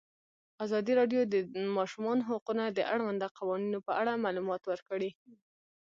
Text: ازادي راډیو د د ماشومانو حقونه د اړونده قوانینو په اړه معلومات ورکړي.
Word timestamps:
ازادي 0.65 0.93
راډیو 0.99 1.21
د 1.27 1.35
د 1.53 1.55
ماشومانو 1.77 2.27
حقونه 2.29 2.63
د 2.69 2.79
اړونده 2.93 3.27
قوانینو 3.37 3.79
په 3.87 3.91
اړه 4.01 4.21
معلومات 4.25 4.61
ورکړي. 4.67 5.09